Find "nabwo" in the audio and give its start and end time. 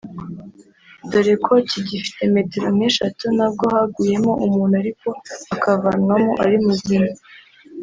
3.37-3.63